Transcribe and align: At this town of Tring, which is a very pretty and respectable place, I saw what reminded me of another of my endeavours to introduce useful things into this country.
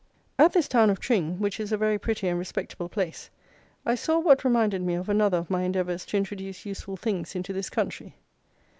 At 0.39 0.53
this 0.53 0.67
town 0.67 0.89
of 0.89 0.99
Tring, 0.99 1.37
which 1.37 1.59
is 1.59 1.71
a 1.71 1.77
very 1.77 1.99
pretty 1.99 2.27
and 2.27 2.39
respectable 2.39 2.89
place, 2.89 3.29
I 3.85 3.93
saw 3.93 4.17
what 4.17 4.43
reminded 4.43 4.81
me 4.81 4.95
of 4.95 5.09
another 5.09 5.37
of 5.37 5.51
my 5.51 5.61
endeavours 5.61 6.07
to 6.07 6.17
introduce 6.17 6.65
useful 6.65 6.97
things 6.97 7.35
into 7.35 7.53
this 7.53 7.69
country. 7.69 8.15